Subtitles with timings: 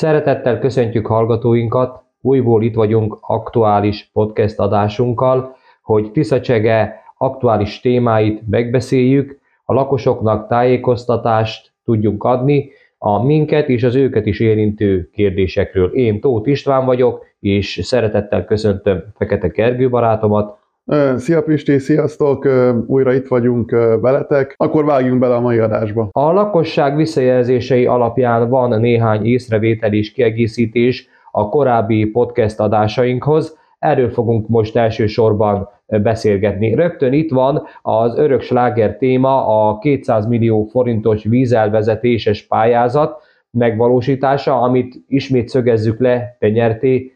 [0.00, 9.72] Szeretettel köszöntjük hallgatóinkat, újból itt vagyunk aktuális podcast adásunkkal, hogy Tiszacsege aktuális témáit megbeszéljük, a
[9.72, 15.94] lakosoknak tájékoztatást tudjunk adni, a minket és az őket is érintő kérdésekről.
[15.94, 20.58] Én Tóth István vagyok, és szeretettel köszöntöm Fekete Kergő barátomat.
[21.16, 22.48] Szia Pisti, sziasztok!
[22.86, 23.70] Újra itt vagyunk
[24.00, 24.54] veletek.
[24.56, 26.08] Akkor vágjunk bele a mai adásba.
[26.12, 33.58] A lakosság visszajelzései alapján van néhány észrevétel és kiegészítés a korábbi podcast adásainkhoz.
[33.78, 36.74] Erről fogunk most elsősorban beszélgetni.
[36.74, 44.94] Rögtön itt van az örök sláger téma, a 200 millió forintos vízelvezetéses pályázat megvalósítása, amit
[45.08, 47.12] ismét szögezzük le, te nyerté,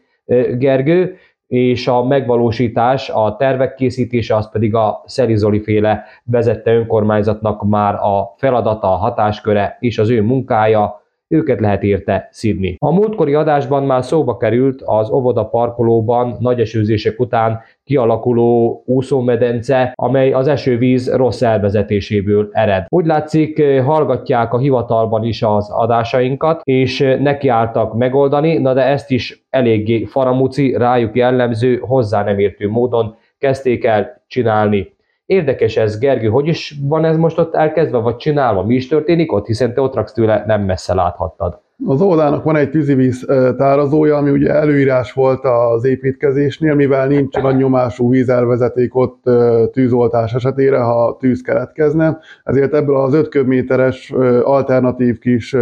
[0.57, 1.15] Gergő,
[1.47, 8.33] és a megvalósítás, a tervek készítése az pedig a Szelizoli féle vezette önkormányzatnak már a
[8.37, 11.04] feladata, a hatásköre és az ő munkája,
[11.35, 12.75] őket lehet érte szidni.
[12.79, 20.31] A múltkori adásban már szóba került az óvoda parkolóban nagy esőzések után kialakuló úszómedence, amely
[20.31, 22.85] az esővíz rossz elvezetéséből ered.
[22.89, 29.45] Úgy látszik, hallgatják a hivatalban is az adásainkat, és nekiálltak megoldani, na de ezt is
[29.49, 34.94] eléggé faramuci, rájuk jellemző, hozzá nem értő módon kezdték el csinálni.
[35.25, 38.63] Érdekes ez, Gergő, hogy is van ez most ott elkezdve, vagy csinálva?
[38.63, 41.59] Mi is történik ott, hiszen te ott raksz tőle, nem messze láthattad.
[41.85, 43.25] Az óvodának van egy tűzivíz
[43.57, 49.23] tározója, ami ugye előírás volt az építkezésnél, mivel nincs nagy nyomású vízelvezeték ott
[49.71, 54.11] tűzoltás esetére, ha tűz keletkezne, ezért ebből az 5 köbméteres
[54.43, 55.55] alternatív kis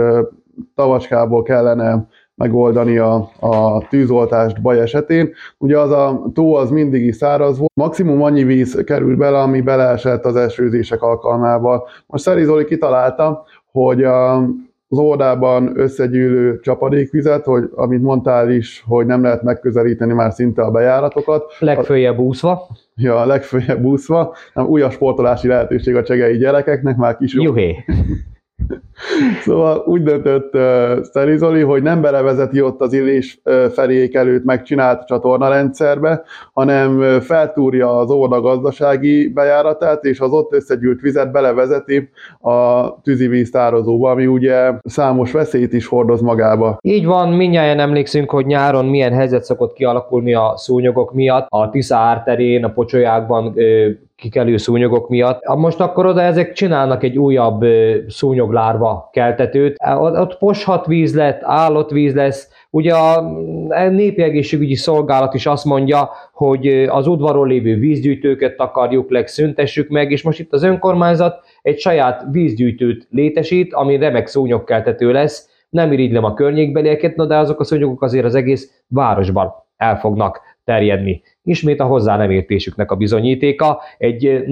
[0.76, 5.34] tavacskából kellene megoldani a, a tűzoltást baj esetén.
[5.58, 9.62] Ugye az a tó az mindig is száraz volt, maximum annyi víz került bele, ami
[9.62, 11.88] beleesett az esőzések alkalmával.
[12.08, 14.36] Most Szeri Zoli kitalálta, hogy a,
[14.88, 20.72] az óvodában összegyűlő csapadékvizet, hogy amit mondtál is, hogy nem lehet megközelíteni már szinte a
[20.72, 21.56] bejáratokat.
[21.60, 22.68] Legfőjebb úszva.
[22.96, 24.36] Ja, legfőjebb úszva.
[24.54, 27.76] Nem, újabb sportolási lehetőség a csegei gyerekeknek, már kis Juhé.
[29.42, 34.44] Szóval úgy döntött uh, Szeri Zoli, hogy nem belevezeti ott az illés uh, felék előtt
[34.44, 42.10] megcsinált csatornarendszerbe, hanem uh, feltúrja az óvoda gazdasági bejáratát, és az ott összegyűlt vizet belevezeti
[42.40, 46.78] a tűzivíz tározóba, ami ugye számos veszélyt is hordoz magába.
[46.82, 51.46] Így van, mindjárt emlékszünk, hogy nyáron milyen helyzet szokott kialakulni a szúnyogok miatt.
[51.50, 53.56] A Tisza árterén, a pocsolyákban
[54.16, 55.56] kikelő szúnyogok miatt.
[55.56, 57.66] Most akkor oda ezek csinálnak egy újabb
[58.08, 59.76] szúnyoglárva keltetőt.
[60.00, 63.22] Ott poshat víz lett, állott víz lesz, Ugye a
[63.90, 70.22] Népi Egészségügyi Szolgálat is azt mondja, hogy az udvaron lévő vízgyűjtőket akarjuk legszüntessük meg, és
[70.22, 75.50] most itt az önkormányzat egy saját vízgyűjtőt létesít, ami remek szúnyogkeltető lesz.
[75.70, 81.22] Nem irigylem a környékbelieket, de azok a szúnyogok azért az egész városban el fognak terjedni.
[81.44, 84.44] Ismét a hozzá nem értésüknek a bizonyítéka, egy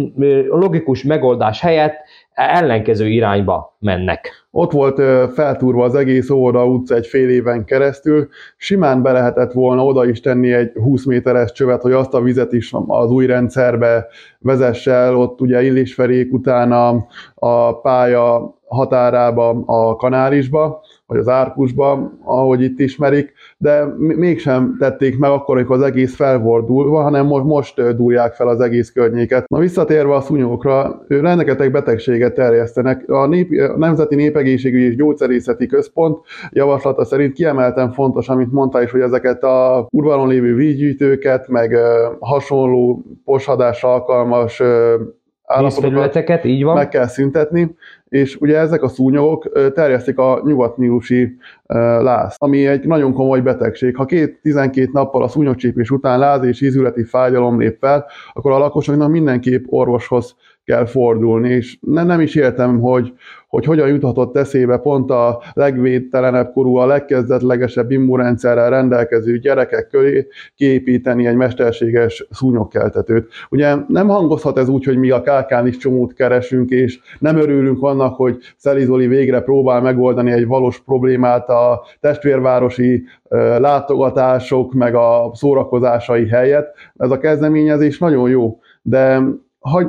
[0.50, 1.96] logikus megoldás helyett
[2.34, 4.46] ellenkező irányba mennek.
[4.52, 5.02] Ott volt
[5.34, 8.28] feltúrva az egész Óvoda utca egy fél éven keresztül,
[8.58, 12.54] simán be lehetett volna oda is tenni egy 20 méteres csövet, hogy azt a vizet
[12.54, 14.08] is az új rendszerbe
[14.40, 22.12] vezesse el, ott ugye Illésferék után a, a pálya határába, a kanálisba, vagy az árkusba,
[22.24, 26.40] ahogy itt ismerik, de mégsem tették meg akkor, amikor az egész fel
[26.92, 29.48] hanem most, most dúlják fel az egész környéket.
[29.48, 33.10] Na visszatérve a szúnyókra, rengeteg betegséget terjesztenek.
[33.10, 36.18] A, nép, a Nemzeti Népegészségügyi és Gyógyszerészeti Központ
[36.50, 41.78] javaslata szerint kiemelten fontos, amit mondta is, hogy ezeket a urvalon lévő vízgyűjtőket, meg
[42.20, 44.62] hasonló poshadásra alkalmas
[45.52, 46.76] állapotokat így van.
[46.76, 47.76] meg kell szüntetni,
[48.10, 51.38] és ugye ezek a szúnyogok terjesztik a nyugatnílusi
[52.00, 53.96] láz, ami egy nagyon komoly betegség.
[53.96, 58.58] Ha két 12 nappal a szúnyogcsípés után láz és ízületi fájdalom lép fel, akkor a
[58.58, 60.36] lakosoknak mindenképp orvoshoz
[60.72, 63.14] kell fordulni, és nem, nem is értem, hogy,
[63.47, 71.28] hogy hogyan juthatott eszébe pont a legvédtelenebb korú, a legkezdetlegesebb immunrendszerrel rendelkező gyerekek köré kiépíteni
[71.28, 73.32] egy mesterséges szúnyogkeltetőt.
[73.50, 77.84] Ugye nem hangozhat ez úgy, hogy mi a kákán is csomót keresünk, és nem örülünk
[77.84, 83.03] annak, hogy Szelizoli végre próbál megoldani egy valós problémát a testvérvárosi
[83.58, 86.73] látogatások, meg a szórakozásai helyett.
[86.97, 89.22] Ez a kezdeményezés nagyon jó, de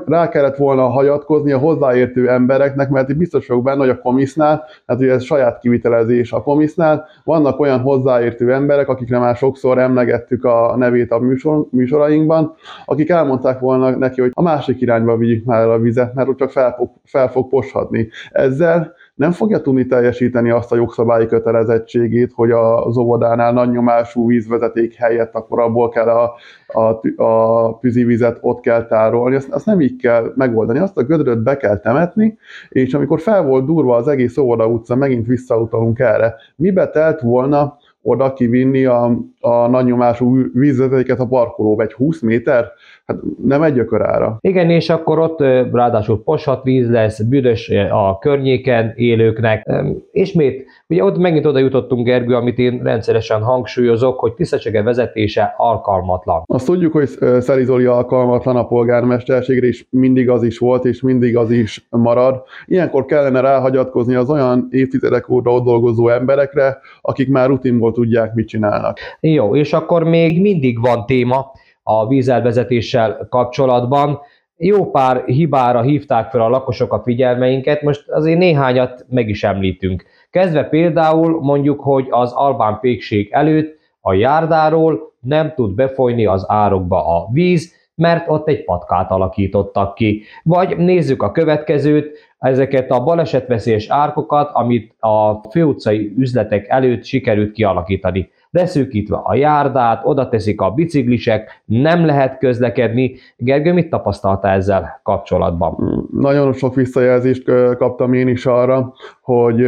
[0.06, 4.64] rá kellett volna hagyatkozni a hozzáértő embereknek, mert itt biztos vagyok benne, hogy a komisznál,
[4.86, 10.44] hát ugye ez saját kivitelezés a komisznál, vannak olyan hozzáértő emberek, akikre már sokszor emlegettük
[10.44, 12.54] a nevét a műsor, műsorainkban,
[12.84, 16.50] akik elmondták volna neki, hogy a másik irányba vigyük már a vizet, mert úgy csak
[16.50, 18.08] fel fog, fel fog poshadni.
[18.30, 24.94] Ezzel nem fogja tudni teljesíteni azt a jogszabályi kötelezettségét, hogy az óvodánál nagy nyomású vízvezeték
[24.94, 26.34] helyett akkor abból kell a,
[26.66, 29.36] a, a tűzivizet ott kell tárolni.
[29.36, 32.38] Azt, azt nem így kell megoldani, azt a gödröt be kell temetni,
[32.68, 37.76] és amikor fel volt durva az egész óvoda utca, megint visszautalunk erre, mibe telt volna
[38.02, 42.66] oda kivinni a, a nagy nyomású vízvezetéket a parkolóba, egy 20 méter,
[43.06, 44.38] hát nem egy ökörára.
[44.40, 45.40] Igen, és akkor ott
[45.72, 49.70] ráadásul poshat víz lesz, büdös a környéken élőknek.
[50.12, 56.42] Ismét, ugye ott megint oda jutottunk, Gergő, amit én rendszeresen hangsúlyozok, hogy Tiszacsege vezetése alkalmatlan.
[56.46, 57.08] Azt tudjuk, hogy
[57.40, 62.42] Szeri Zoli alkalmatlan a polgármesterségre, és mindig az is volt, és mindig az is marad.
[62.66, 68.48] Ilyenkor kellene ráhagyatkozni az olyan évtizedek óta ott dolgozó emberekre, akik már rutinból tudják, mit
[68.48, 68.98] csinálnak.
[69.20, 71.52] Jó, és akkor még mindig van téma
[71.82, 74.18] a vízelvezetéssel kapcsolatban.
[74.56, 80.04] Jó pár hibára hívták fel a lakosok a figyelmeinket, most azért néhányat meg is említünk.
[80.30, 87.06] Kezdve például mondjuk, hogy az Albán pékség előtt a járdáról nem tud befolyni az árokba
[87.06, 90.22] a víz, mert ott egy patkát alakítottak ki.
[90.42, 98.30] Vagy nézzük a következőt, ezeket a balesetveszélyes árkokat, amit a főutcai üzletek előtt sikerült kialakítani
[98.52, 103.14] leszűkítve a járdát, oda teszik a biciklisek, nem lehet közlekedni.
[103.36, 106.06] Gergő, mit tapasztalta ezzel kapcsolatban?
[106.12, 107.44] Nagyon sok visszajelzést
[107.78, 109.66] kaptam én is arra, hogy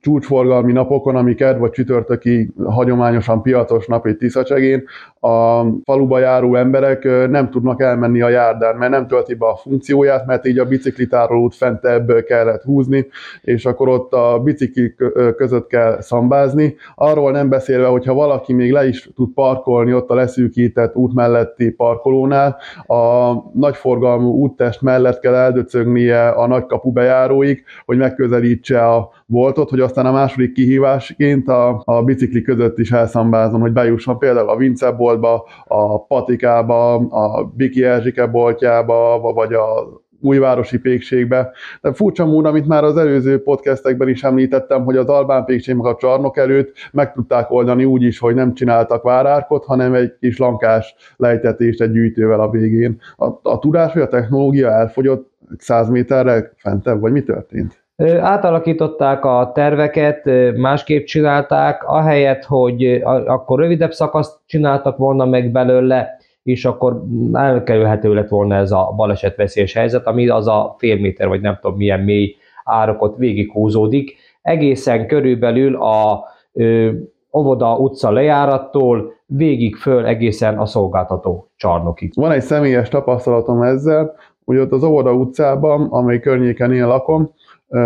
[0.00, 4.84] csúcsforgalmi napokon, ami kedd vagy csütörtöki hagyományosan piacos nap egy Tiszacsegén,
[5.20, 10.26] a faluba járó emberek nem tudnak elmenni a járdán, mert nem tölti be a funkcióját,
[10.26, 13.06] mert így a biciklitárolót fentebb kellett húzni,
[13.42, 14.94] és akkor ott a bicikli
[15.36, 16.76] között kell szambázni.
[16.94, 21.70] Arról nem beszélve, hogyha valaki még le is tud parkolni ott a leszűkített út melletti
[21.70, 22.56] parkolónál,
[22.86, 30.06] a nagyforgalmú úttest mellett kell eldöcögnie a nagykapu bejáróig, hogy megközelítse a voltot, hogy aztán
[30.06, 35.44] a második kihívásként a, a bicikli között is elszambázom, hogy bejusson például a Vince boltba,
[35.64, 41.52] a Patikába, a Biki Erzsike boltjába, vagy a újvárosi pékségbe.
[41.80, 45.96] De furcsa módon, amit már az előző podcastekben is említettem, hogy az Albán pékség a
[45.98, 50.94] csarnok előtt meg tudták oldani úgy is, hogy nem csináltak várárkot, hanem egy kis lankás
[51.16, 53.00] lejtetést egy gyűjtővel a végén.
[53.16, 57.85] A, a tudás, hogy a technológia elfogyott 100 méterre fentebb, vagy mi történt?
[58.20, 66.64] Átalakították a terveket, másképp csinálták, ahelyett, hogy akkor rövidebb szakaszt csináltak volna meg belőle, és
[66.64, 67.02] akkor
[67.32, 71.76] elkerülhető lett volna ez a balesetveszélyes helyzet, ami az a fél méter, vagy nem tudom
[71.76, 74.16] milyen mély árokot végighúzódik.
[74.42, 76.90] Egészen körülbelül a ö,
[77.32, 82.12] Óvoda utca lejárattól végig föl egészen a szolgáltató csarnokig.
[82.14, 84.14] Van egy személyes tapasztalatom ezzel,
[84.44, 87.30] hogy ott az Óvoda utcában, amely környéken én lakom,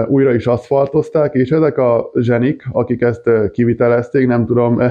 [0.06, 4.82] újra is aszfaltozták, és ezek a zsenik, akik ezt kivitelezték, nem tudom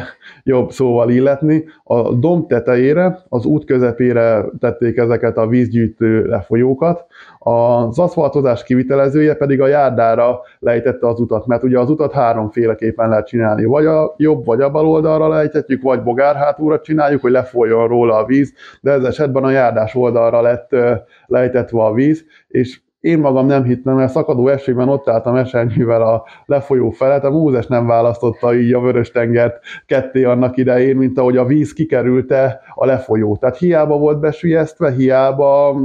[0.44, 7.06] jobb szóval illetni, a domb tetejére, az út közepére tették ezeket a vízgyűjtő lefolyókat,
[7.39, 13.27] az aszfaltozás kivitelezője pedig a járdára lejtette az utat, mert ugye az utat háromféleképpen lehet
[13.27, 18.18] csinálni, vagy a jobb, vagy a bal oldalra lejtetjük, vagy bogárhátúra csináljuk, hogy lefolyjon róla
[18.18, 20.75] a víz, de ez esetben a járdás oldalra lett
[21.25, 26.23] lejtetve a víz, és én magam nem hittem, mert szakadó esőben ott álltam esernyővel a
[26.45, 31.37] lefolyó felett, a Mózes nem választotta így a vörös tengert ketté annak idején, mint ahogy
[31.37, 33.37] a víz kikerülte a lefolyó.
[33.37, 35.79] Tehát hiába volt besülyeztve, hiába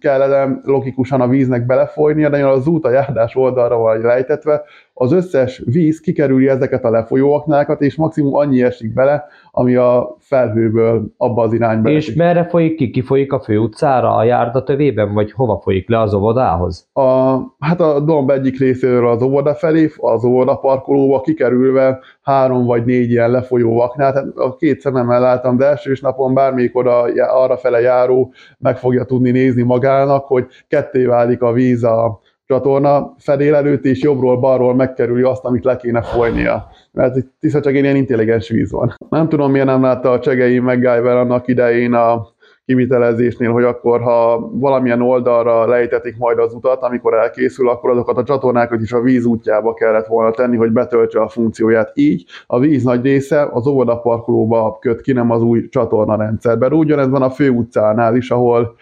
[0.00, 4.62] kellene logikusan a víznek belefolynia, de az út a járdás oldalra van lejtetve,
[4.94, 11.12] az összes víz kikerüli ezeket a lefolyóaknákat, és maximum annyi esik bele, ami a felhőből
[11.16, 12.16] abba az irányba És esik.
[12.16, 12.90] merre folyik ki?
[12.90, 16.88] Ki folyik a főutcára, a járda tövében, vagy hova folyik le az óvodához?
[16.92, 22.84] A, hát a domb egyik részéről az óvoda felé, az óvoda parkolóba kikerülve három vagy
[22.84, 27.56] négy ilyen lefolyó vaknál, tehát a két szememmel láttam, de elsős napon bármelyik oda arra
[27.56, 32.20] fele járó meg fogja tudni nézni magának, hogy ketté válik a víz a
[32.52, 36.68] csatorna fedél előtt, és jobbról-balról megkerüli azt, amit le kéne folynia.
[36.92, 38.94] Mert itt tiszta csak ilyen intelligens víz van.
[39.08, 42.31] Nem tudom, miért nem látta a Csegei MacGyver annak idején a
[42.64, 48.22] kivitelezésnél, hogy akkor, ha valamilyen oldalra lejtetik majd az utat, amikor elkészül, akkor azokat a
[48.22, 51.90] csatornákat is a víz útjába kellett volna tenni, hogy betöltse a funkcióját.
[51.94, 56.72] Így a víz nagy része az óvodaparkolóba köt ki, nem az új csatornarendszerben.
[56.72, 58.74] Ugyanez van a főutcánál is, ahol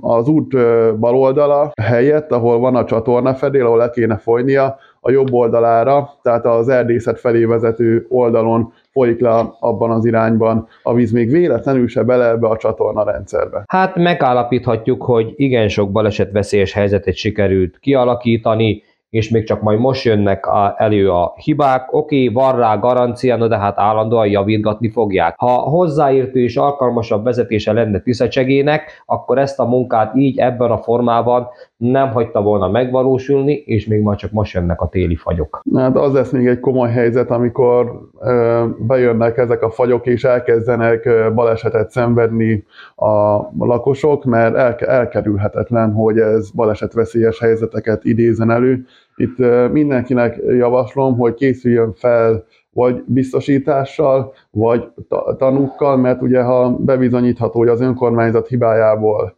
[0.00, 0.50] az út
[0.98, 6.10] bal oldala helyett, ahol van a csatorna fedél, ahol le kéne folynia, a jobb oldalára,
[6.22, 11.88] tehát az erdészet felé vezető oldalon folyik le abban az irányban a víz még véletlenül
[11.88, 13.64] se bele ebbe a csatorna rendszerbe.
[13.66, 20.46] Hát megállapíthatjuk, hogy igen sok balesetveszélyes helyzetet sikerült kialakítani, és még csak majd most jönnek
[20.46, 25.34] a, elő a hibák, oké, okay, van rá garancia, de hát állandóan javítgatni fogják.
[25.38, 31.48] Ha hozzáértő és alkalmasabb vezetése lenne Tiszacsegének, akkor ezt a munkát így ebben a formában
[31.76, 35.62] nem hagyta volna megvalósulni, és még majd csak most jönnek a téli fagyok.
[35.74, 41.04] Hát az lesz még egy komoly helyzet, amikor ö, bejönnek ezek a fagyok, és elkezdenek
[41.04, 42.64] ö, balesetet szenvedni
[42.96, 48.84] a lakosok, mert el, elkerülhetetlen, hogy ez balesetveszélyes helyzeteket idézen elő.
[49.16, 49.38] Itt
[49.72, 54.88] mindenkinek javaslom, hogy készüljön fel vagy biztosítással, vagy
[55.36, 59.36] tanúkkal, mert ugye ha bebizonyítható, hogy az önkormányzat hibájából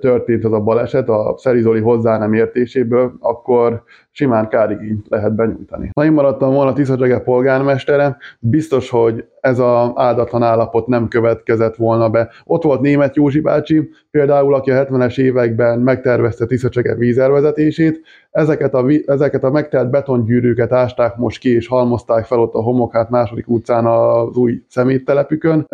[0.00, 5.90] történt az a baleset a Szerizoli hozzá nem értéséből, akkor simán kárigényt lehet benyújtani.
[5.94, 12.08] Ha én maradtam volna Tiszacsege polgármestere, biztos, hogy ez az áldatlan állapot nem következett volna
[12.08, 12.30] be.
[12.44, 18.00] Ott volt német Józsi bácsi, például, aki a 70-es években megtervezte Tiszacsege vízervezetését,
[18.30, 23.10] ezeket a, ezeket a megtelt betongyűrűket ásták most ki, és halmozták fel ott a homokát
[23.10, 25.66] második utcán az új szeméttelepükön.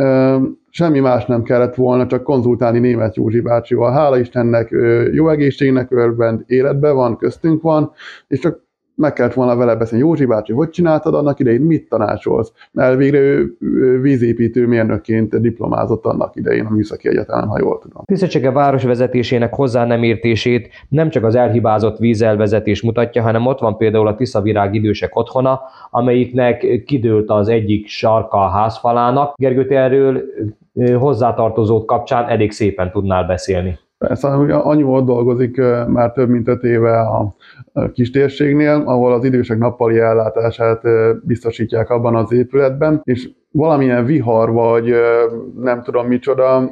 [0.70, 3.92] Semmi más nem kellett volna, csak konzultálni német Józsi bácsival.
[3.92, 4.74] Hála Istennek
[5.12, 7.92] jó egészségnek örvend, életben van, köztünk van,
[8.28, 8.66] és csak
[8.98, 12.52] meg kellett volna vele beszélni, Józsi bácsi, hogy csináltad annak idején, mit tanácsolsz?
[12.72, 18.02] Mert végre ő vízépítő mérnökként diplomázott annak idején a műszaki egyetemen, ha jól tudom.
[18.04, 23.76] Tisztsége város vezetésének hozzá nem értését nem csak az elhibázott vízelvezetés mutatja, hanem ott van
[23.76, 29.34] például a Tiszavirág idősek otthona, amelyiknek kidőlt az egyik sarka a házfalának.
[29.36, 30.22] Gergő, erről
[30.98, 33.78] hozzátartozók kapcsán elég szépen tudnál beszélni.
[33.98, 37.34] Persze, annyi ott dolgozik már több mint öt éve a
[37.92, 40.82] kistérségnél, ahol az idősek nappali ellátását
[41.24, 44.94] biztosítják abban az épületben, és valamilyen vihar, vagy
[45.60, 46.70] nem tudom micsoda,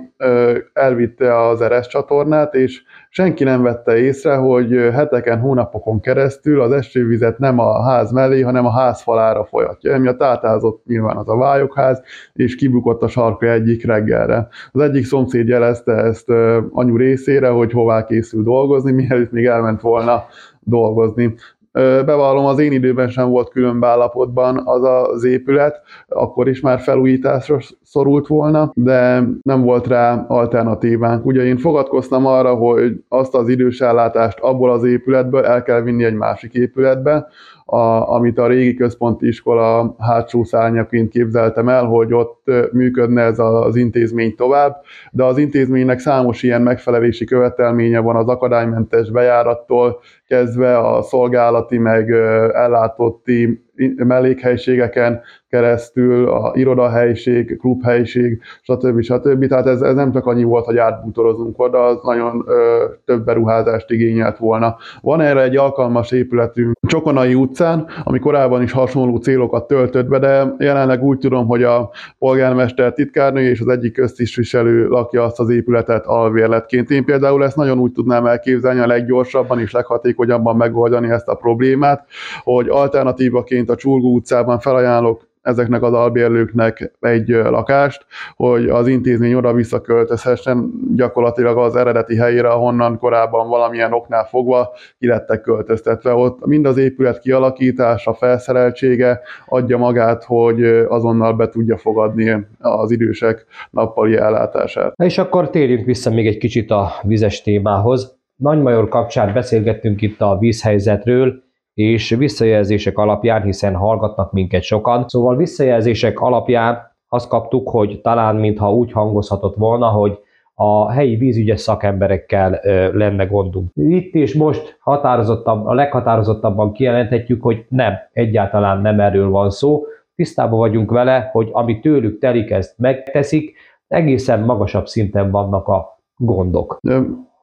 [0.73, 7.38] elvitte az Eres csatornát, és senki nem vette észre, hogy heteken, hónapokon keresztül az esővizet
[7.38, 12.02] nem a ház mellé, hanem a ház falára folyatja, emiatt átázott nyilván az a vályokház,
[12.33, 14.49] és kibukott a sarka egyik reggelre.
[14.73, 16.30] Az egyik szomszéd jelezte ezt
[16.71, 20.25] anyu részére, hogy hová készül dolgozni, mielőtt még elment volna
[20.61, 21.35] dolgozni.
[21.76, 27.59] Bevallom, az én időben sem volt különb állapotban az az épület, akkor is már felújításra
[27.83, 31.26] szorult volna, de nem volt rá alternatívánk.
[31.26, 36.14] Ugye én fogadkoztam arra, hogy azt az idősellátást abból az épületből el kell vinni egy
[36.14, 37.28] másik épületbe,
[37.68, 43.76] a, amit a régi központi iskola hátsó szárnyaként képzeltem el, hogy ott működne ez az
[43.76, 51.02] intézmény tovább, de az intézménynek számos ilyen megfelelési követelménye van az akadálymentes bejárattól kezdve a
[51.02, 52.11] szolgálati meg
[52.52, 53.64] ellátotti
[53.96, 59.00] mellékhelységeken keresztül, a irodahelyiség, klubhelyiség, stb.
[59.00, 59.46] stb.
[59.46, 63.90] Tehát ez, ez nem csak annyi volt, hogy átbútorozunk oda, az nagyon ö, több beruházást
[63.90, 64.76] igényelt volna.
[65.00, 70.54] Van erre egy alkalmas épületünk Csokonai utcán, ami korábban is hasonló célokat töltött be, de
[70.58, 76.06] jelenleg úgy tudom, hogy a polgármester titkárnő és az egyik köztisztviselő lakja azt az épületet
[76.06, 76.90] alvérletként.
[76.90, 82.06] Én például ezt nagyon úgy tudnám elképzelni a leggyorsabban és leghatékonyabban megoldani ezt a problémát,
[82.42, 89.52] hogy alternatívaként a Csurgó utcában felajánlok ezeknek az albérlőknek egy lakást, hogy az intézmény oda
[89.52, 96.14] visszaköltözhessen gyakorlatilag az eredeti helyére, ahonnan korábban valamilyen oknál fogva ki lettek költöztetve.
[96.14, 103.46] Ott mind az épület kialakítása, felszereltsége adja magát, hogy azonnal be tudja fogadni az idősek
[103.70, 104.92] nappali ellátását.
[105.02, 108.16] És akkor térjünk vissza még egy kicsit a vizes témához.
[108.36, 111.44] Nagymajor kapcsán beszélgettünk itt a vízhelyzetről,
[111.76, 115.04] és visszajelzések alapján, hiszen hallgatnak minket sokan.
[115.09, 120.18] Szóval visszajelzések alapján azt kaptuk, hogy talán mintha úgy hangozhatott volna, hogy
[120.54, 122.61] a helyi vízügyes szakemberekkel
[122.92, 123.71] lenne gondunk.
[123.75, 129.85] Itt és most határozottabb, a leghatározottabban kijelenthetjük, hogy nem, egyáltalán nem erről van szó.
[130.14, 133.56] Tisztában vagyunk vele, hogy ami tőlük telik, ezt megteszik,
[133.88, 136.78] egészen magasabb szinten vannak a gondok.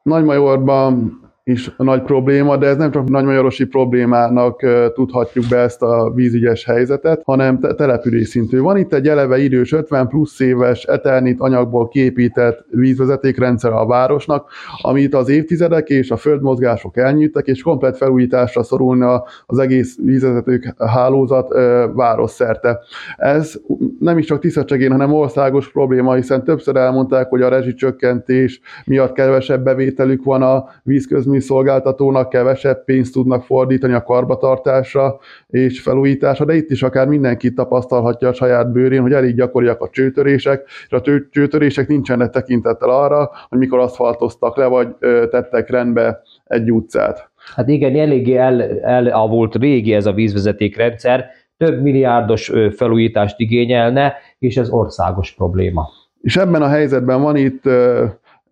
[0.02, 1.12] Nagymajorban
[1.44, 7.22] is nagy probléma, de ez nem csak nagymajorosi problémának tudhatjuk be ezt a vízügyes helyzetet,
[7.24, 8.60] hanem te- település szintű.
[8.60, 14.50] Van itt egy eleve idős 50 plusz éves eternit anyagból kiépített vízvezetékrendszer a városnak,
[14.82, 21.52] amit az évtizedek és a földmozgások elnyűjtek, és komplet felújításra szorulna az egész vízvezetők hálózat
[21.92, 22.80] város szerte.
[23.16, 23.60] Ez
[23.98, 29.64] nem is csak Tiszacsegén, hanem országos probléma, hiszen többször elmondták, hogy a rezsicsökkentés miatt kevesebb
[29.64, 36.70] bevételük van a vízközmű szolgáltatónak kevesebb pénzt tudnak fordítani a karbatartásra és felújításra, de itt
[36.70, 41.00] is akár mindenki tapasztalhatja a saját bőrén, hogy elég gyakoriak a csőtörések, és a
[41.30, 44.88] csőtörések nincsenek tekintettel arra, hogy mikor aszfaltoztak le, vagy
[45.30, 47.30] tettek rendbe egy utcát.
[47.54, 51.24] Hát igen, eléggé el, elavult régi ez a vízvezetékrendszer,
[51.56, 55.88] több milliárdos felújítást igényelne, és ez országos probléma.
[56.20, 57.62] És ebben a helyzetben van itt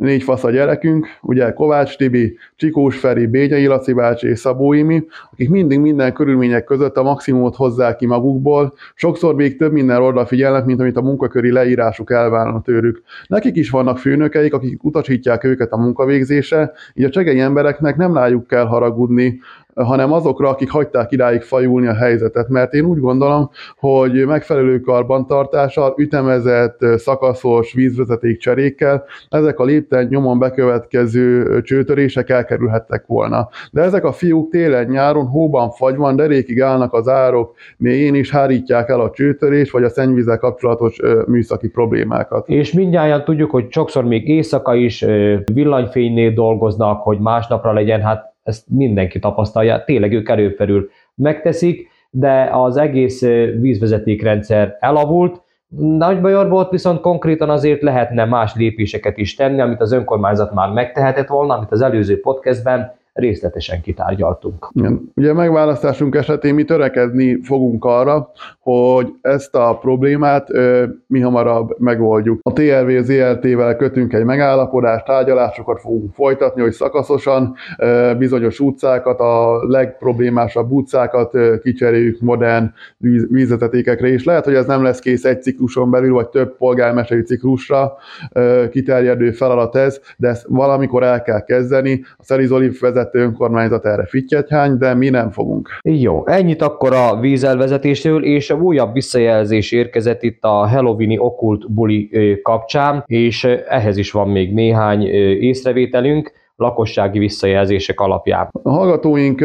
[0.03, 5.05] négy fasz a gyerekünk, ugye Kovács Tibi, Csikós Feri, Bényai Laci bácsi és Szabó Imi,
[5.33, 10.65] akik mindig minden körülmények között a maximumot hozzák ki magukból, sokszor még több minden odafigyelnek,
[10.65, 13.03] mint amit a munkaköri leírásuk elvárna tőlük.
[13.27, 18.47] Nekik is vannak főnökeik, akik utasítják őket a munkavégzése, így a csegei embereknek nem rájuk
[18.47, 19.41] kell haragudni,
[19.75, 22.49] hanem azokra, akik hagyták idáig fajulni a helyzetet.
[22.49, 30.39] Mert én úgy gondolom, hogy megfelelő karbantartással, ütemezett, szakaszos vízvezeték cserékkel ezek a lépten nyomon
[30.39, 33.49] bekövetkező csőtörések elkerülhettek volna.
[33.73, 39.01] De ezek a fiúk télen-nyáron, hóban, fagyban, derékig állnak az árok mélyén is hárítják el
[39.01, 42.49] a csőtörés vagy a szennyvízzel kapcsolatos műszaki problémákat.
[42.49, 45.05] És mindjárt tudjuk, hogy sokszor még éjszaka is
[45.53, 52.77] villanyfénynél dolgoznak, hogy másnapra legyen, hát ezt mindenki tapasztalja, tényleg ők erőfelül megteszik, de az
[52.77, 53.21] egész
[53.61, 55.43] vízvezetékrendszer elavult,
[55.77, 61.57] Nagybajorból viszont konkrétan azért lehetne más lépéseket is tenni, amit az önkormányzat már megtehetett volna,
[61.57, 64.69] amit az előző podcastben részletesen kitárgyaltunk.
[64.73, 65.13] Igen.
[65.15, 72.41] Ugye megválasztásunk esetén mi törekedni fogunk arra, hogy ezt a problémát ö, mi hamarabb megoldjuk.
[72.43, 79.65] A TRV ZRT-vel kötünk egy megállapodást, tárgyalásokat fogunk folytatni, hogy szakaszosan ö, bizonyos utcákat, a
[79.67, 85.43] legproblémásabb utcákat ö, kicseréljük modern víz, vízvezetékekre, és lehet, hogy ez nem lesz kész egy
[85.43, 87.93] cikluson belül, vagy több polgármesteri ciklusra
[88.33, 92.05] ö, kiterjedő feladat ez, de ezt valamikor el kell kezdeni.
[92.17, 95.69] A Szerizoli vezet vezető önkormányzat erre fittyethány, de mi nem fogunk.
[95.83, 102.11] Jó, ennyit akkor a vízelvezetésről, és a újabb visszajelzés érkezett itt a Halloweeni okkult buli
[102.43, 105.03] kapcsán, és ehhez is van még néhány
[105.41, 108.49] észrevételünk lakossági visszajelzések alapján.
[108.63, 109.45] A hallgatóink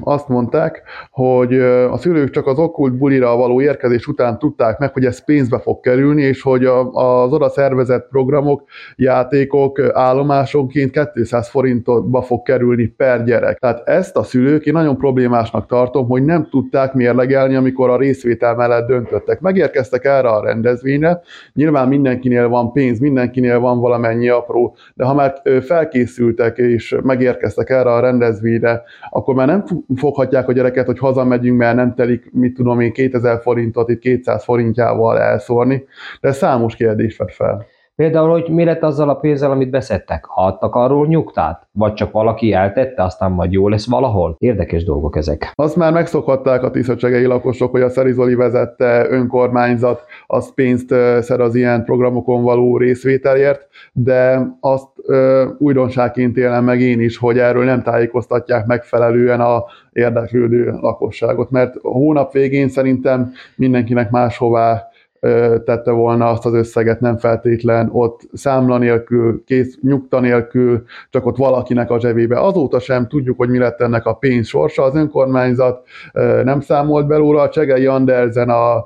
[0.00, 1.58] azt mondták, hogy
[1.90, 5.80] a szülők csak az okkult bulira való érkezés után tudták meg, hogy ez pénzbe fog
[5.80, 8.62] kerülni, és hogy az oda szervezett programok,
[8.96, 13.58] játékok állomásonként 200 forintba fog kerülni per gyerek.
[13.58, 18.54] Tehát ezt a szülők én nagyon problémásnak tartom, hogy nem tudták mérlegelni, amikor a részvétel
[18.54, 19.40] mellett döntöttek.
[19.40, 21.20] Megérkeztek erre a rendezvényre,
[21.52, 27.70] nyilván mindenkinél van pénz, mindenkinél van valamennyi apró, de ha már felkészültek jöttek és megérkeztek
[27.70, 29.64] erre a rendezvényre, akkor már nem
[29.96, 34.44] foghatják a gyereket, hogy hazamegyünk, mert nem telik, mit tudom én, 2000 forintot itt 200
[34.44, 35.84] forintjával elszórni,
[36.20, 37.66] de számos kérdés vett fel.
[37.94, 40.24] Például, hogy mi lett azzal a pénzzel, amit beszedtek?
[40.34, 41.68] Adtak arról nyugtát?
[41.72, 44.36] Vagy csak valaki eltette, aztán majd jó lesz valahol?
[44.38, 45.52] Érdekes dolgok ezek.
[45.54, 50.88] Azt már megszokhatták a tiszacsegei lakosok, hogy a Szerizoli vezette önkormányzat az pénzt
[51.20, 57.38] szer az ilyen programokon való részvételért, de azt ö, újdonságként élem meg én is, hogy
[57.38, 64.89] erről nem tájékoztatják megfelelően a érdeklődő lakosságot, mert a hónap végén szerintem mindenkinek máshová
[65.64, 71.36] tette volna azt az összeget, nem feltétlen ott számla nélkül, kész nyugta nélkül, csak ott
[71.36, 72.40] valakinek a zsebébe.
[72.40, 74.82] Azóta sem tudjuk, hogy mi lett ennek a pénz sorsa.
[74.82, 75.86] Az önkormányzat
[76.44, 78.84] nem számolt belőle, a Csegei Andersen a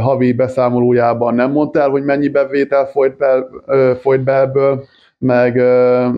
[0.00, 3.46] havi beszámolójában nem mondta el, hogy mennyi bevétel folyt be,
[4.00, 4.84] folyt be ebből,
[5.18, 5.54] meg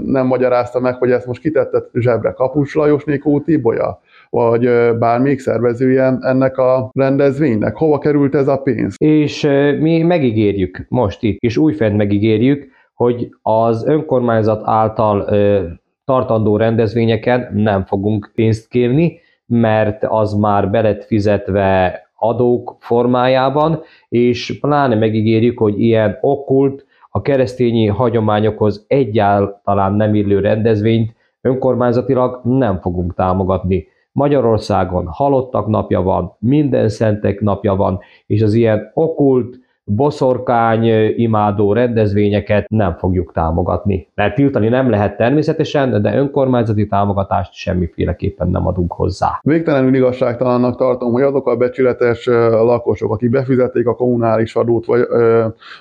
[0.04, 6.18] nem magyarázta meg, hogy ezt most kitette zsebre Kapus Lajos Nikó Tibolya vagy bármelyik szervezője
[6.20, 7.76] ennek a rendezvénynek?
[7.76, 8.94] Hova került ez a pénz?
[8.98, 9.42] És
[9.80, 15.28] mi megígérjük most itt, és újfent megígérjük, hogy az önkormányzat által
[16.04, 24.94] tartandó rendezvényeken nem fogunk pénzt kérni, mert az már belet fizetve adók formájában, és pláne
[24.94, 33.86] megígérjük, hogy ilyen okkult, a keresztényi hagyományokhoz egyáltalán nem illő rendezvényt önkormányzatilag nem fogunk támogatni.
[34.18, 40.84] Magyarországon halottak napja van, minden szentek napja van, és az ilyen okult, boszorkány
[41.16, 44.08] imádó rendezvényeket nem fogjuk támogatni.
[44.14, 49.40] Mert tiltani nem lehet természetesen, de önkormányzati támogatást semmiféleképpen nem adunk hozzá.
[49.42, 55.00] Végtelenül igazságtalannak tartom, hogy azok a becsületes lakosok, akik befizették a kommunális adót, vagy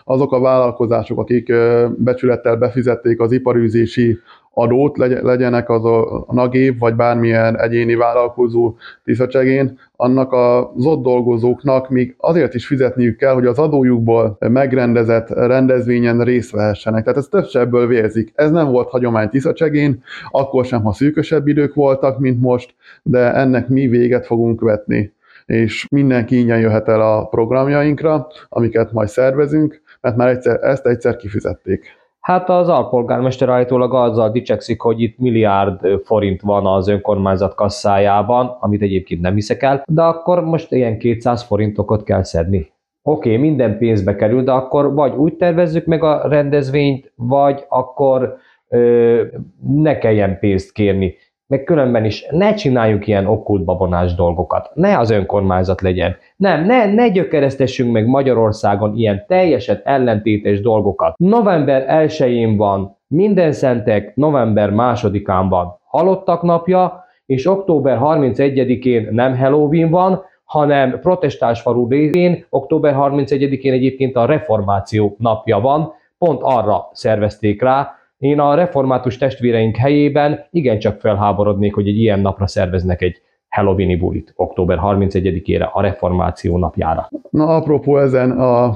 [0.04, 1.54] azok a vállalkozások, akik
[1.98, 4.18] becsülettel befizették az iparűzési
[4.58, 12.16] adót, legyenek az a nagév, vagy bármilyen egyéni vállalkozó tiszacsegén, annak az ott dolgozóknak még
[12.18, 17.04] azért is fizetniük kell, hogy az adójukból megrendezett rendezvényen részt vehessenek.
[17.04, 18.32] Tehát ez több ebből vérzik.
[18.36, 23.68] Ez nem volt hagyomány tiszacsegén, akkor sem, ha szűkösebb idők voltak, mint most, de ennek
[23.68, 25.16] mi véget fogunk vetni
[25.46, 31.16] és mindenki ingyen jöhet el a programjainkra, amiket majd szervezünk, mert már egyszer, ezt egyszer
[31.16, 31.86] kifizették.
[32.28, 38.82] Hát az alpolgármester állítólag azzal dicsekszik, hogy itt milliárd forint van az önkormányzat kasszájában, amit
[38.82, 42.72] egyébként nem hiszek el, de akkor most ilyen 200 forintokat kell szedni.
[43.02, 48.36] Oké, okay, minden pénzbe kerül, de akkor vagy úgy tervezzük meg a rendezvényt, vagy akkor
[48.70, 49.24] ö,
[49.68, 51.16] ne kelljen pénzt kérni.
[51.48, 54.72] Meg különben is ne csináljuk ilyen okkult babonás dolgokat.
[54.74, 56.16] Ne az önkormányzat legyen.
[56.36, 61.18] Nem, ne, ne gyökeresztessünk meg Magyarországon ilyen teljesen ellentétes dolgokat.
[61.18, 69.90] November 1-én van minden szentek, november 2-án van halottak napja, és október 31-én nem Halloween
[69.90, 77.62] van, hanem protestáns falu részén október 31-én egyébként a reformáció napja van, pont arra szervezték
[77.62, 77.97] rá.
[78.18, 84.34] Én a református testvéreink helyében igencsak felháborodnék, hogy egy ilyen napra szerveznek egy Halloweeni bulit
[84.36, 87.10] október 31-ére a reformáció napjára.
[87.30, 88.76] Na, apropó ezen a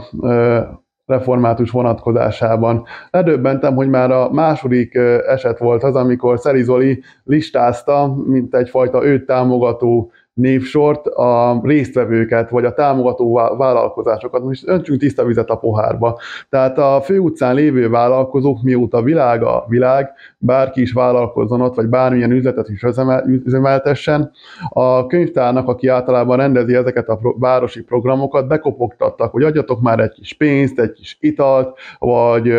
[1.06, 2.84] református vonatkozásában.
[3.10, 4.96] Ledöbbentem, hogy már a második
[5.28, 12.66] eset volt az, amikor Szeri Zoli listázta, mint egyfajta őt támogató névsort a résztvevőket, vagy
[12.66, 14.44] a támogató vállalkozásokat.
[14.44, 16.20] Most öntsünk tiszta vizet a pohárba.
[16.50, 22.32] Tehát a főutcán lévő vállalkozók, mióta világ a világ, bárki is vállalkozzon ott, vagy bármilyen
[22.32, 22.86] üzletet is
[23.46, 24.32] üzemeltessen,
[24.70, 30.34] a könyvtárnak, aki általában rendezi ezeket a városi programokat, bekopogtattak, hogy adjatok már egy kis
[30.34, 32.54] pénzt, egy kis italt, vagy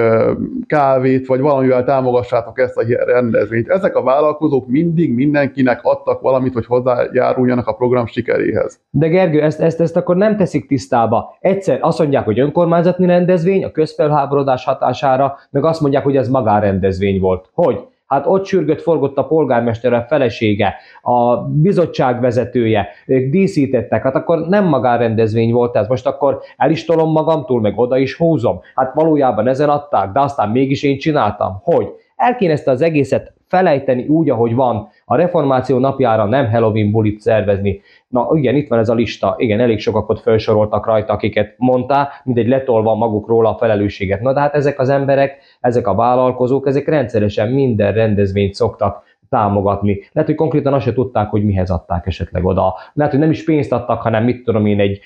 [0.67, 3.69] kávét, vagy valamivel támogassátok ezt a rendezvényt.
[3.69, 8.81] Ezek a vállalkozók mindig mindenkinek adtak valamit, hogy hozzájáruljanak a program sikeréhez.
[8.91, 11.37] De Gergő, ezt, ezt, ezt akkor nem teszik tisztába.
[11.41, 17.21] Egyszer azt mondják, hogy önkormányzati rendezvény a közfelháborodás hatására, meg azt mondják, hogy ez magánrendezvény
[17.21, 17.51] volt.
[17.55, 17.87] Hogy?
[18.13, 24.49] Hát ott sürgött, forgott a polgármester, a felesége, a bizottság vezetője, ők díszítettek, hát akkor
[24.49, 28.61] nem magánrendezvény volt ez, most akkor el is tolom magamtól, meg oda is húzom.
[28.75, 31.61] Hát valójában ezen adták, de aztán mégis én csináltam.
[31.63, 31.89] Hogy?
[32.17, 34.89] El kéne ezt az egészet felejteni úgy, ahogy van.
[35.13, 37.81] A reformáció napjára nem Halloween bulit szervezni.
[38.09, 39.35] Na igen, itt van ez a lista.
[39.39, 44.21] Igen, elég sokakat felsoroltak rajta, akiket mondta, mindegy letolva magukról a felelősséget.
[44.21, 50.01] Na de hát ezek az emberek, ezek a vállalkozók, ezek rendszeresen minden rendezvényt szoktak támogatni.
[50.13, 52.75] Lehet, hogy konkrétan azt se tudták, hogy mihez adták esetleg oda.
[52.93, 55.01] Lehet, hogy nem is pénzt adtak, hanem mit tudom én, egy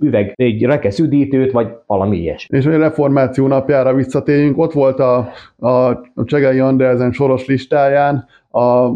[0.00, 2.58] üveg, egy rekesz üdítőt, vagy valami ilyesmi.
[2.58, 5.28] És a reformáció napjára visszatérjünk, ott volt a,
[5.68, 8.90] a Csegei Andreasen soros listáján, a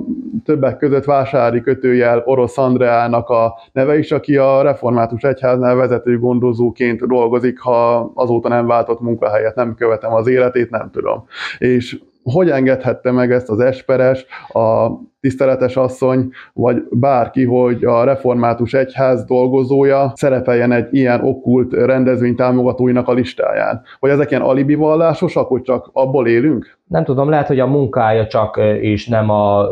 [0.45, 7.07] többek között vásári kötőjel Orosz Andreának a neve is, aki a református egyháznál vezető gondozóként
[7.07, 11.25] dolgozik, ha azóta nem váltott munkahelyet, nem követem az életét, nem tudom.
[11.59, 14.89] És hogy engedhette meg ezt az esperes, a
[15.21, 23.09] tiszteletes asszony, vagy bárki, hogy a református egyház dolgozója szerepeljen egy ilyen okkult rendezvény támogatóinak
[23.09, 23.83] a listáján?
[23.99, 26.78] Vagy ezek ilyen alibi vallásosak, hogy csak abból élünk?
[26.89, 29.69] Nem tudom, lehet, hogy a munkája csak, és nem a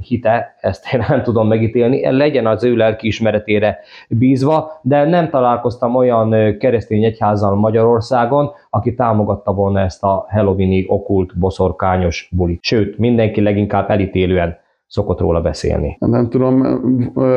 [0.00, 5.94] hite, ezt én nem tudom megítélni, legyen az ő lelki ismeretére bízva, de nem találkoztam
[5.94, 12.62] olyan keresztény egyházal Magyarországon, aki támogatta volna ezt a halloweeni okult boszorkányos bulit.
[12.62, 14.60] Sőt, mindenki leginkább elítélően
[14.92, 15.96] szokott róla beszélni.
[16.00, 16.64] Nem tudom,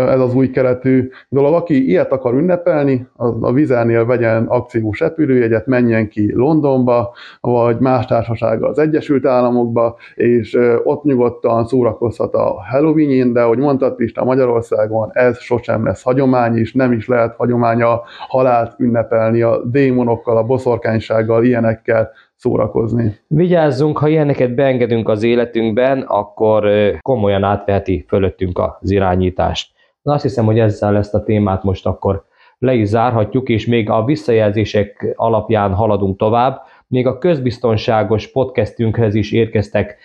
[0.10, 1.54] ez az új keretű dolog.
[1.54, 8.06] Aki ilyet akar ünnepelni, az a vizernél vegyen akciós repülőjegyet, menjen ki Londonba, vagy más
[8.06, 15.10] társasággal az Egyesült Államokba, és ott nyugodtan szórakozhat a halloween de hogy mondtad Pista, Magyarországon
[15.14, 20.44] ez sosem lesz hagyomány, és nem is lehet hagyomány a halált ünnepelni a démonokkal, a
[20.44, 23.16] boszorkánysággal, ilyenekkel, szórakozni.
[23.28, 26.70] Vigyázzunk, ha ilyeneket beengedünk az életünkben, akkor
[27.02, 29.74] komolyan átveheti fölöttünk az irányítást.
[30.02, 32.26] Na azt hiszem, hogy ezzel ezt a témát most akkor
[32.58, 36.62] le is zárhatjuk, és még a visszajelzések alapján haladunk tovább.
[36.88, 39.98] Még a közbiztonságos podcastünkhez is érkeztek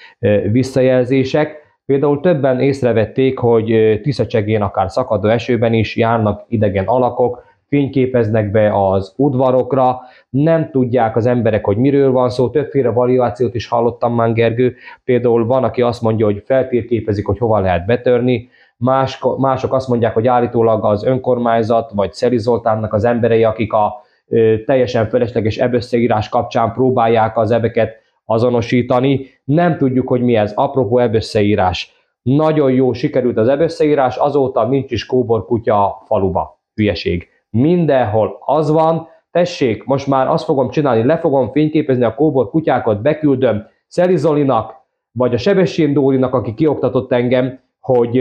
[0.50, 1.58] visszajelzések.
[1.86, 9.14] Például többen észrevették, hogy Tiszacsegén akár szakadó esőben is járnak idegen alakok, fényképeznek be az
[9.16, 14.74] udvarokra, nem tudják az emberek, hogy miről van szó, többféle variációt is hallottam már Gergő,
[15.04, 18.48] például van, aki azt mondja, hogy feltérképezik, hogy hova lehet betörni,
[18.83, 24.02] Más, mások azt mondják, hogy állítólag az önkormányzat vagy Szeri Zoltánnak az emberei, akik a
[24.28, 29.26] ö, teljesen felesleges ebösszeírás kapcsán próbálják az ebeket azonosítani.
[29.44, 30.52] Nem tudjuk, hogy mi ez.
[30.54, 31.92] Apropó ebösszeírás.
[32.22, 36.61] Nagyon jó sikerült az ebösszeírás, azóta nincs is kóborkutya a faluba.
[36.74, 42.50] Hülyeség mindenhol az van, tessék, most már azt fogom csinálni, le fogom fényképezni a kóbor
[42.50, 44.74] kutyákat, beküldöm Szeli Zolinak,
[45.12, 48.18] vagy a Sebessén Dórinak, aki kioktatott engem, hogy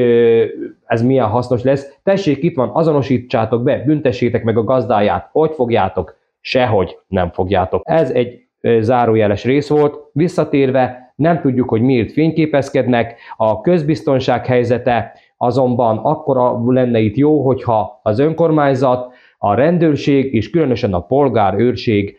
[0.86, 1.98] ez milyen hasznos lesz.
[2.04, 5.30] Tessék, itt van, azonosítsátok be, büntessétek meg a gazdáját.
[5.32, 6.18] Hogy fogjátok?
[6.42, 7.82] Sehogy nem fogjátok.
[7.84, 8.48] Ez egy
[8.80, 9.98] zárójeles rész volt.
[10.12, 17.99] Visszatérve, nem tudjuk, hogy miért fényképezkednek, a közbiztonság helyzete azonban akkora lenne itt jó, hogyha
[18.04, 22.17] az önkormányzat, a rendőrség és különösen a polgárőrség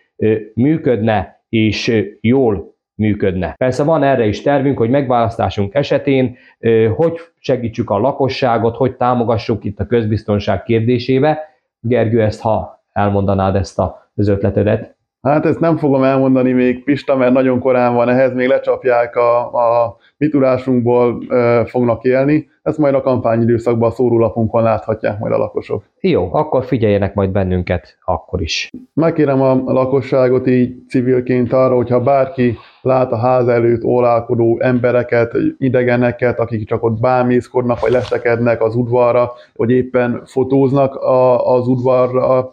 [0.54, 3.54] működne és jól működne.
[3.56, 6.36] Persze van erre is tervünk, hogy megválasztásunk esetén
[6.96, 11.38] hogy segítsük a lakosságot, hogy támogassuk itt a közbiztonság kérdésébe.
[11.80, 13.78] Gergő, ezt ha elmondanád ezt
[14.14, 14.98] az ötletedet.
[15.22, 19.38] Hát ezt nem fogom elmondani még Pista, mert nagyon korán van ehhez, még lecsapják a,
[19.38, 22.48] a mi tudásunkból e, fognak élni.
[22.62, 25.84] Ezt majd a kampányidőszakban a szórólapunkon láthatják majd a lakosok.
[26.00, 28.70] Jó, akkor figyeljenek majd bennünket akkor is.
[28.94, 36.38] Megkérem a lakosságot így civilként arra, hogyha bárki lát a ház előtt ólálkodó embereket, idegeneket,
[36.38, 42.50] akik csak ott bámészkodnak, vagy leszekednek az udvarra, vagy éppen fotóznak a, az udvarra,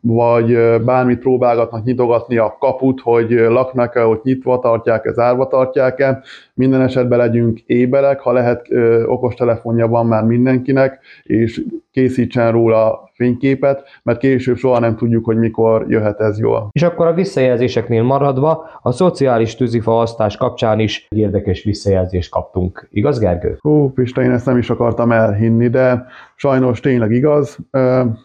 [0.00, 6.22] vagy bármit próbálgatnak nyitogatni a kaput, hogy laknak-e, hogy nyitva tartják-e, zárva tartják-e.
[6.54, 8.68] Minden esetben legyünk éberek, ha lehet
[9.06, 15.84] okostelefonja van már mindenkinek, és készítsen róla fényképet, mert később soha nem tudjuk, hogy mikor
[15.88, 16.68] jöhet ez jól.
[16.72, 22.88] És akkor a visszajelzéseknél maradva, a szociális tűzifa asztás kapcsán is egy érdekes visszajelzést kaptunk.
[22.90, 23.56] Igaz, Gergő?
[23.60, 26.06] Hú, Pista, én ezt nem is akartam elhinni, de
[26.40, 27.58] sajnos tényleg igaz.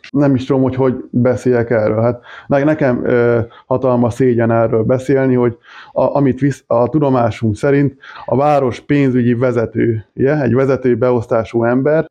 [0.10, 2.02] Nem is tudom, hogy hogy beszéljek erről.
[2.02, 3.06] Hát nekem
[3.65, 5.58] hatalmas szégyen erről beszélni, hogy
[5.91, 7.95] a, amit visz, a tudomásunk szerint
[8.26, 12.06] a város pénzügyi vezetője, egy vezető beosztású ember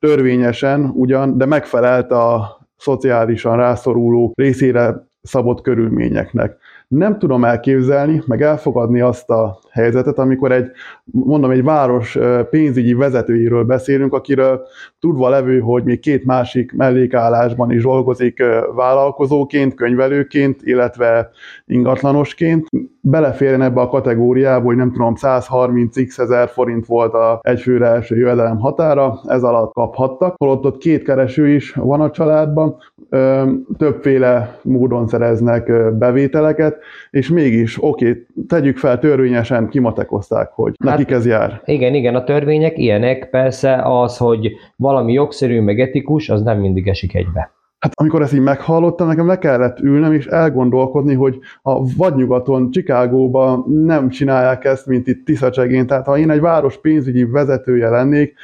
[0.00, 6.56] törvényesen ugyan, de megfelelt a szociálisan rászoruló részére szabott körülményeknek.
[6.92, 10.70] Nem tudom elképzelni, meg elfogadni azt a helyzetet, amikor egy,
[11.04, 12.18] mondom, egy város
[12.50, 14.60] pénzügyi vezetőiről beszélünk, akiről
[15.00, 18.42] tudva levő, hogy még két másik mellékállásban is dolgozik
[18.74, 21.30] vállalkozóként, könyvelőként, illetve
[21.66, 22.66] ingatlanosként,
[23.00, 28.58] beleférjen ebbe a kategóriába, hogy nem tudom, 130x ezer forint volt a egyfőre első jövedelem
[28.58, 32.76] határa, ez alatt kaphattak, holott ott két kereső is van a családban,
[33.78, 36.76] többféle módon szereznek bevételeket,
[37.10, 41.62] és mégis, oké, tegyük fel törvényesen kimatekozták, hogy hát, nekik ez jár.
[41.64, 46.88] Igen, igen, a törvények ilyenek, persze az, hogy valami jogszerű, meg etikus, az nem mindig
[46.88, 47.50] esik egybe.
[47.78, 53.64] Hát amikor ezt így meghallottam, nekem le kellett ülnem és elgondolkodni, hogy a vadnyugaton, Csikágóban
[53.84, 55.86] nem csinálják ezt, mint itt Tiszacsegén.
[55.86, 58.34] Tehát ha én egy város pénzügyi vezetője lennék,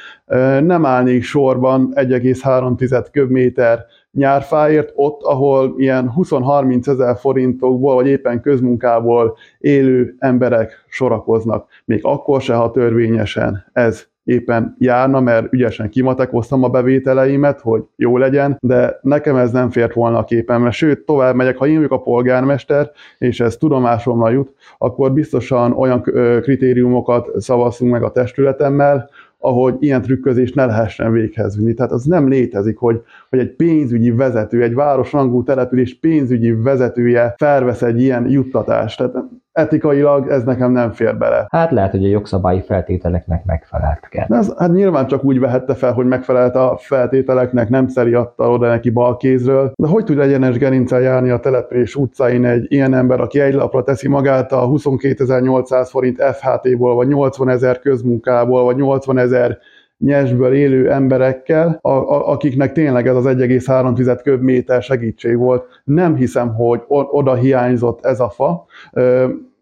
[0.61, 9.37] nem állnék sorban 1,3 köbméter nyárfáért, ott, ahol ilyen 20-30 ezer forintokból, vagy éppen közmunkából
[9.59, 11.67] élő emberek sorakoznak.
[11.85, 18.17] Még akkor se, ha törvényesen ez éppen járna, mert ügyesen kimatekoztam a bevételeimet, hogy jó
[18.17, 20.71] legyen, de nekem ez nem fért volna a képemre.
[20.71, 26.01] Sőt, tovább megyek, ha én vagyok a polgármester, és ez tudomásomra jut, akkor biztosan olyan
[26.41, 31.73] kritériumokat szavazunk meg a testületemmel, ahogy ilyen trükközést ne lehessen véghez vinni.
[31.73, 37.81] Tehát az nem létezik, hogy, hogy egy pénzügyi vezető, egy városrangú település pénzügyi vezetője felvesz
[37.81, 38.97] egy ilyen juttatást.
[38.97, 39.15] Tehát
[39.59, 41.47] etikailag ez nekem nem fér bele.
[41.49, 44.25] Hát lehet, hogy a jogszabályi feltételeknek megfelelt kell.
[44.29, 48.67] Ez, hát nyilván csak úgy vehette fel, hogy megfelelt a feltételeknek, nem szeri adta oda
[48.67, 49.71] neki balkézről.
[49.75, 53.83] De hogy tud egyenes gerincel járni a település utcáin egy ilyen ember, aki egy lapra
[53.83, 59.57] teszi magát a 22.800 forint FHT-ból, vagy 80 ezer közmunkából, vagy 80 ezer
[59.99, 65.81] nyesből élő emberekkel, a, a, akiknek tényleg ez az 1,3 köbméter segítség volt.
[65.83, 68.65] Nem hiszem, hogy oda hiányzott ez a fa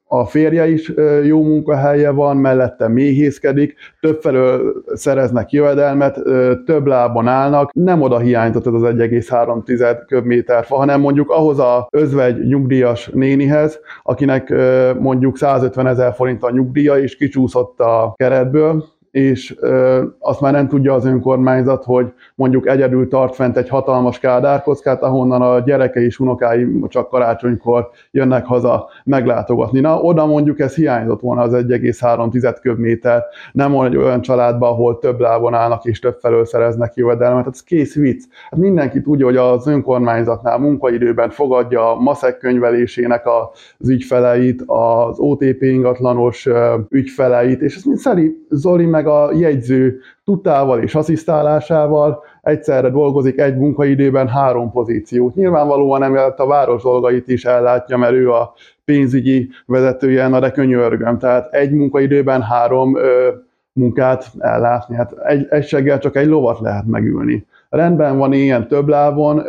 [0.08, 0.94] a férje is
[1.24, 6.20] jó munkahelye van, mellette méhészkedik, többfelől szereznek jövedelmet,
[6.66, 11.88] több lábon állnak, nem oda hiányzott ez az 1,3 köbméter fa, hanem mondjuk ahhoz a
[11.92, 14.54] özvegy nyugdíjas nénihez, akinek
[15.00, 18.86] mondjuk 150 ezer forint a nyugdíja, és kicsúszott a keretből,
[19.18, 19.56] és
[20.20, 25.42] azt már nem tudja az önkormányzat, hogy mondjuk egyedül tart fent egy hatalmas kádárkockát, ahonnan
[25.42, 29.80] a gyerekei és unokái csak karácsonykor jönnek haza meglátogatni.
[29.80, 35.20] Na, oda mondjuk ez hiányzott volna az 1,3 köbméter, nem egy olyan családban, ahol több
[35.20, 37.44] lábon állnak és több felől szereznek jövedelmet.
[37.46, 38.24] Hát ez kész vicc.
[38.50, 43.24] Hát mindenki tudja, hogy az önkormányzatnál munkaidőben fogadja a maszek könyvelésének
[43.80, 46.48] az ügyfeleit, az OTP ingatlanos
[46.90, 53.58] ügyfeleit, és ezt mind Szeri Zoli meg a jegyző tudtával és asszisztálásával egyszerre dolgozik egy
[53.58, 55.36] munkaidőben három pozíciót.
[55.36, 58.54] Nyilvánvalóan emellett a város dolgait is ellátja, mert ő a
[58.86, 61.18] pénzügyi vezetője, na de könyörgöm.
[61.18, 63.30] Tehát egy munkaidőben három ö,
[63.78, 64.96] munkát ellátni.
[64.96, 67.46] Hát egy, egy seggel csak egy lovat lehet megülni.
[67.70, 69.44] rendben van ilyen több lábon,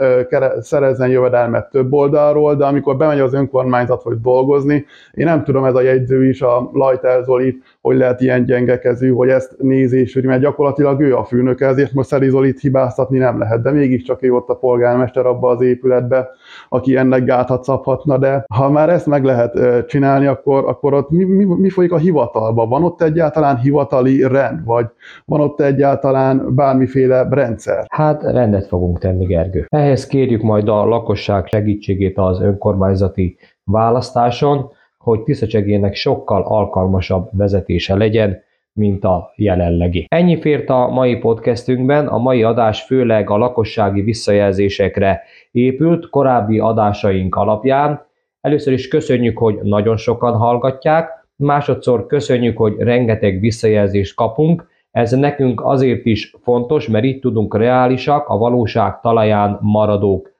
[0.60, 5.74] szerezzen jövedelmet több oldalról, de amikor bemegy az önkormányzat, hogy dolgozni, én nem tudom, ez
[5.74, 10.40] a jegyző is, a Lajter Zoli, hogy lehet ilyen gyengekezű, hogy ezt nézi és mert
[10.40, 14.48] gyakorlatilag ő a főnök, ezért most Szeri Zolit hibáztatni nem lehet, de mégiscsak ő ott
[14.48, 16.28] a polgármester abba az épületbe,
[16.68, 21.24] aki ennek gátat szabhatna, de ha már ezt meg lehet csinálni, akkor, akkor ott mi,
[21.24, 22.68] mi, mi folyik a hivatalban?
[22.68, 24.86] Van ott egyáltalán hivatali rend, vagy
[25.24, 27.84] van ott egyáltalán bármiféle rendszer?
[27.88, 29.66] Hát rendet fogunk tenni, Gergő.
[29.68, 38.42] Ehhez kérjük majd a lakosság segítségét az önkormányzati választáson, hogy Tiszacsegének sokkal alkalmasabb vezetése legyen,
[38.72, 40.06] mint a jelenlegi.
[40.08, 47.34] Ennyi fért a mai podcastünkben, a mai adás főleg a lakossági visszajelzésekre épült korábbi adásaink
[47.34, 48.06] alapján.
[48.40, 55.64] Először is köszönjük, hogy nagyon sokan hallgatják, másodszor köszönjük, hogy rengeteg visszajelzést kapunk, ez nekünk
[55.64, 60.32] azért is fontos, mert itt tudunk reálisak, a valóság talaján maradók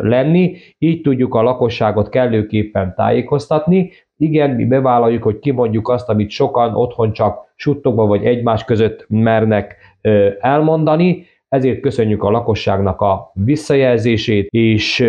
[0.00, 3.90] lenni, így tudjuk a lakosságot kellőképpen tájékoztatni.
[4.16, 9.76] Igen, mi bevállaljuk, hogy kimondjuk azt, amit sokan otthon csak suttogva vagy egymás között mernek
[10.40, 15.08] elmondani, ezért köszönjük a lakosságnak a visszajelzését, és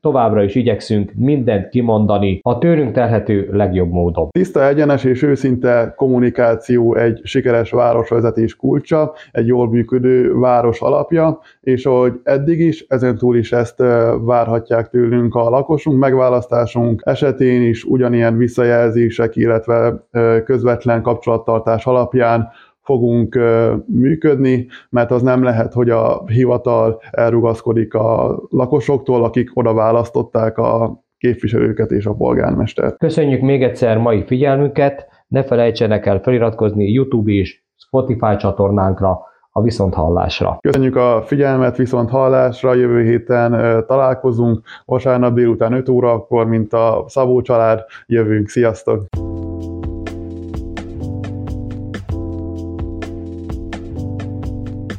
[0.00, 4.28] továbbra is igyekszünk mindent kimondani a tőlünk telhető legjobb módon.
[4.30, 11.86] Tiszta, egyenes és őszinte kommunikáció egy sikeres városvezetés kulcsa, egy jól működő város alapja, és
[11.86, 13.78] ahogy eddig is, ezen túl is ezt
[14.20, 20.06] várhatják tőlünk a lakosunk, megválasztásunk esetén is ugyanilyen visszajelzések, illetve
[20.44, 22.48] közvetlen kapcsolattartás alapján
[22.82, 23.38] fogunk
[23.86, 31.02] működni, mert az nem lehet, hogy a hivatal elrugaszkodik a lakosoktól, akik oda választották a
[31.18, 32.98] képviselőket és a polgármestert.
[32.98, 39.20] Köszönjük még egyszer mai figyelmünket, ne felejtsenek el feliratkozni YouTube és Spotify csatornánkra,
[39.54, 40.58] a viszonthallásra.
[40.60, 47.40] Köszönjük a figyelmet, viszont hallásra, jövő héten találkozunk, vasárnap délután 5 órakor, mint a Szabó
[47.40, 49.31] család, jövünk, sziasztok!